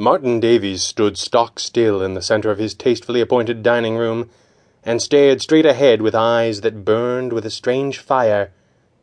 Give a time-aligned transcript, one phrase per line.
[0.00, 4.30] Martin Davies stood stock still in the centre of his tastefully appointed dining room,
[4.84, 8.52] and stared straight ahead with eyes that burned with a strange fire,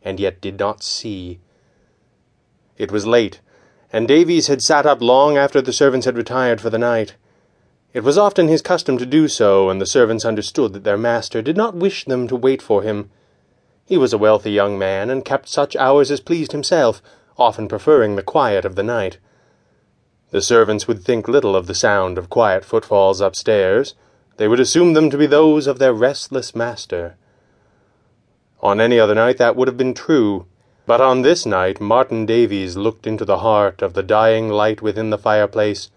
[0.03, 1.41] and yet did not see.
[2.77, 3.41] It was late,
[3.91, 7.15] and Davies had sat up long after the servants had retired for the night.
[7.93, 11.41] It was often his custom to do so, and the servants understood that their master
[11.41, 13.09] did not wish them to wait for him.
[13.85, 17.01] He was a wealthy young man, and kept such hours as pleased himself,
[17.37, 19.17] often preferring the quiet of the night.
[20.35, 23.95] The servants would think little of the sound of quiet footfalls upstairs.
[24.35, 27.15] They would assume them to be those of their restless master.
[28.59, 30.45] On any other night that would have been true,
[30.85, 35.09] but on this night Martin Davies looked into the heart of the dying light within
[35.09, 35.89] the fireplace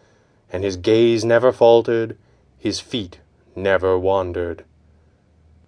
[0.53, 2.17] and his gaze never faltered,
[2.57, 3.19] his feet
[3.57, 4.65] never wandered.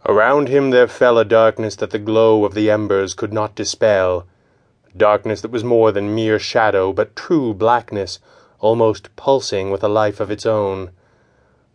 [0.07, 4.29] Around him there fell a darkness that the glow of the embers could not dispel,
[4.97, 8.21] darkness that was more than mere shadow, but true blackness,
[8.61, 10.91] almost pulsing with a life of its own.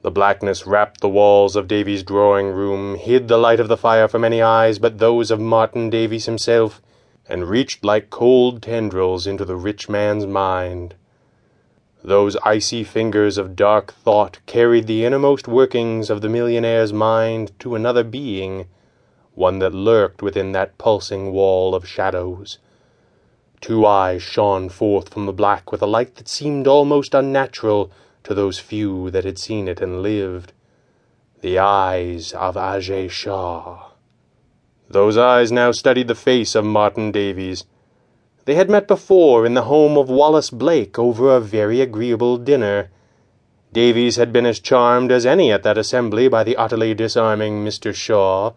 [0.02, 4.08] The blackness wrapped the walls of Davies' drawing room, hid the light of the fire
[4.08, 6.82] from any eyes but those of Martin Davies himself,
[7.28, 10.94] and reached like cold tendrils into the rich man's mind.
[12.04, 17.74] Those icy fingers of dark thought carried the innermost workings of the millionaire's mind to
[17.74, 18.68] another being,
[19.34, 22.60] one that lurked within that pulsing wall of shadows.
[23.62, 27.92] Two eyes shone forth from the black with a light that seemed almost unnatural
[28.24, 30.54] to those few that had seen it and lived.
[31.42, 33.92] The eyes of Ajay Shah.
[34.90, 37.66] Those eyes now studied the face of Martin Davies
[38.46, 42.92] they had met before in the home of Wallace Blake over a very agreeable dinner.
[43.74, 47.94] Davies had been as charmed as any at that assembly by the utterly disarming Mr.
[47.94, 48.52] Shah,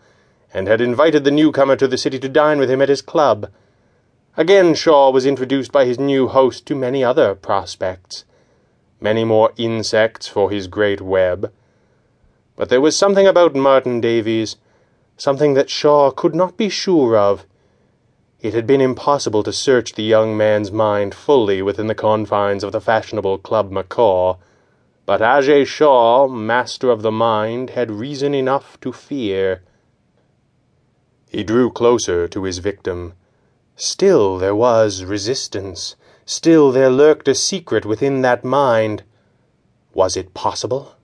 [0.52, 3.50] and had invited the newcomer to the city to dine with him at his club.
[4.38, 8.24] Again Shah was introduced by his new host to many other prospects,
[9.00, 11.52] many more insects for his great web.
[12.54, 14.54] But there was something about Martin Davies,
[15.16, 17.46] something that Shah could not be sure of.
[18.40, 22.70] It had been impossible to search the young man's mind fully within the confines of
[22.70, 24.36] the fashionable Club Macaw,
[25.04, 29.62] but Ajay Shah, master of the mind, had reason enough to fear.
[31.28, 33.14] He drew closer to his victim.
[33.80, 35.94] Still there was resistance.
[36.26, 39.04] Still there lurked a secret within that mind.
[39.94, 40.96] Was it possible?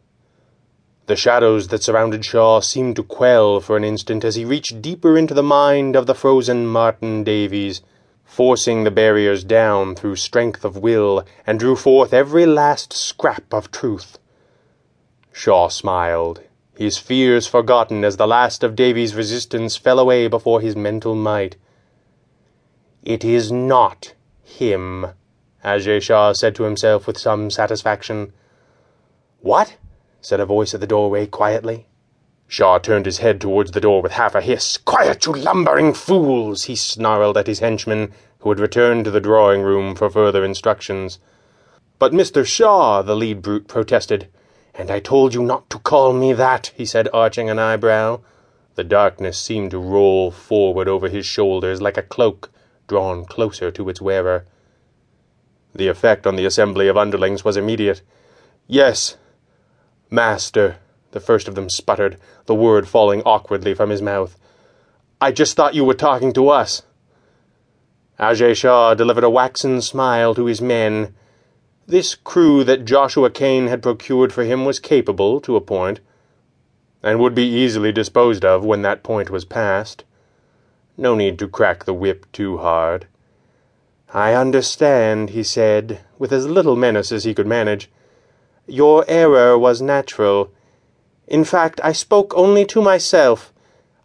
[1.06, 5.16] The shadows that surrounded Shah seemed to quell for an instant as he reached deeper
[5.16, 7.80] into the mind of the frozen Martin Davies,
[8.24, 13.70] forcing the barriers down through strength of will, and drew forth every last scrap of
[13.70, 14.18] truth.
[15.30, 16.40] Shah smiled,
[16.76, 21.54] his fears forgotten as the last of Davies' resistance fell away before his mental might.
[23.04, 25.08] It is not him,
[25.62, 28.32] Ajay Shah said to himself with some satisfaction.
[29.42, 29.76] What?
[30.22, 31.86] said a voice at the doorway quietly.
[32.48, 34.78] Shah turned his head towards the door with half a hiss.
[34.78, 36.64] Quiet, you lumbering fools!
[36.64, 41.18] he snarled at his henchmen, who had returned to the drawing room for further instructions.
[41.98, 42.46] But Mr.
[42.46, 44.28] Shah, the lead brute protested.
[44.74, 48.20] And I told you not to call me that, he said, arching an eyebrow.
[48.76, 52.50] The darkness seemed to roll forward over his shoulders like a cloak
[52.86, 54.46] drawn closer to its wearer.
[55.74, 58.02] The effect on the assembly of underlings was immediate.
[58.66, 59.16] Yes,
[60.10, 60.76] Master,
[61.10, 64.38] the first of them sputtered, the word falling awkwardly from his mouth.
[65.20, 66.82] I just thought you were talking to us.
[68.18, 71.14] Ajay Shah delivered a waxen smile to his men.
[71.86, 76.00] This crew that Joshua Kane had procured for him was capable, to a point,
[77.02, 80.04] and would be easily disposed of when that point was passed.
[80.96, 83.06] No need to crack the whip too hard.
[84.12, 87.90] I understand, he said, with as little menace as he could manage.
[88.66, 90.52] Your error was natural.
[91.26, 93.52] In fact, I spoke only to myself.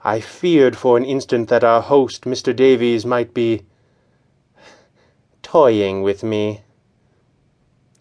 [0.03, 2.55] I feared for an instant that our host, Mr.
[2.55, 3.65] Davies, might be
[5.43, 6.61] toying with me.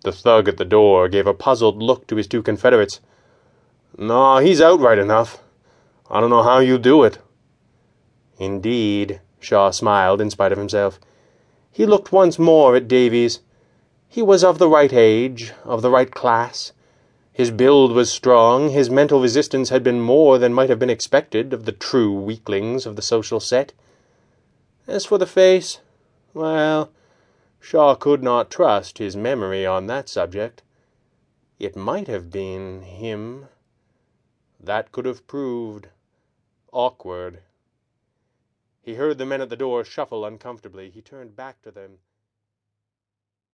[0.05, 3.00] The thug at the door gave a puzzled look to his two confederates.
[3.99, 5.43] No, he's out right enough.
[6.11, 7.19] I don't know how you do it.
[8.38, 11.00] Indeed, Shah smiled in spite of himself.
[11.70, 13.40] He looked once more at Davies.
[14.08, 16.73] He was of the right age, of the right class.
[17.32, 21.52] His build was strong, his mental resistance had been more than might have been expected
[21.52, 23.73] of the true weaklings of the social set.
[24.88, 25.81] As for the face,
[26.34, 26.91] well,
[27.61, 30.62] Shah could not trust his memory on that subject.
[31.58, 33.49] It might have been him.
[34.58, 35.88] That could have proved
[36.73, 37.41] awkward.
[38.80, 40.90] He heard the men at the door shuffle uncomfortably.
[40.90, 41.98] He turned back to them.